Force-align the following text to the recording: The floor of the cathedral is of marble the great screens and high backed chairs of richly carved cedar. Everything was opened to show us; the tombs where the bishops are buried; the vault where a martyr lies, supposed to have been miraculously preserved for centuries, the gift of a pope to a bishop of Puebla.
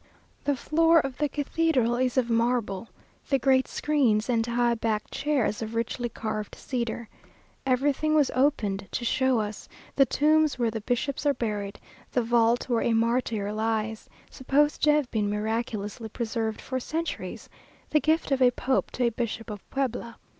The 0.45 0.55
floor 0.55 0.99
of 0.99 1.19
the 1.19 1.29
cathedral 1.29 1.95
is 1.97 2.17
of 2.17 2.27
marble 2.27 2.89
the 3.29 3.37
great 3.37 3.67
screens 3.67 4.29
and 4.29 4.43
high 4.43 4.73
backed 4.73 5.11
chairs 5.11 5.61
of 5.61 5.75
richly 5.75 6.09
carved 6.09 6.55
cedar. 6.55 7.07
Everything 7.67 8.15
was 8.15 8.31
opened 8.33 8.87
to 8.93 9.05
show 9.05 9.39
us; 9.39 9.69
the 9.95 10.07
tombs 10.07 10.57
where 10.57 10.71
the 10.71 10.81
bishops 10.81 11.23
are 11.27 11.35
buried; 11.35 11.79
the 12.13 12.23
vault 12.23 12.67
where 12.67 12.81
a 12.81 12.93
martyr 12.93 13.53
lies, 13.53 14.09
supposed 14.31 14.81
to 14.85 14.91
have 14.91 15.11
been 15.11 15.29
miraculously 15.29 16.09
preserved 16.09 16.61
for 16.61 16.79
centuries, 16.79 17.47
the 17.91 17.99
gift 17.99 18.31
of 18.31 18.41
a 18.41 18.49
pope 18.49 18.89
to 18.89 19.03
a 19.03 19.09
bishop 19.11 19.51
of 19.51 19.69
Puebla. 19.69 20.17